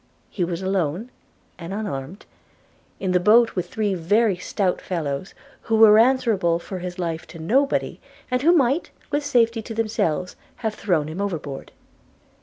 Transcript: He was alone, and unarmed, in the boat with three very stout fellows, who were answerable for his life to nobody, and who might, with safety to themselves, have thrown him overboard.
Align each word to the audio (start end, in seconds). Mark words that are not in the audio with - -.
He 0.31 0.43
was 0.43 0.63
alone, 0.63 1.11
and 1.59 1.71
unarmed, 1.71 2.25
in 2.99 3.11
the 3.11 3.19
boat 3.19 3.55
with 3.55 3.69
three 3.69 3.93
very 3.93 4.35
stout 4.35 4.81
fellows, 4.81 5.35
who 5.69 5.75
were 5.77 5.99
answerable 5.99 6.57
for 6.57 6.79
his 6.79 6.97
life 6.97 7.27
to 7.27 7.37
nobody, 7.37 7.99
and 8.31 8.41
who 8.41 8.51
might, 8.51 8.89
with 9.11 9.23
safety 9.23 9.61
to 9.61 9.75
themselves, 9.75 10.35
have 10.55 10.73
thrown 10.73 11.07
him 11.07 11.21
overboard. 11.21 11.71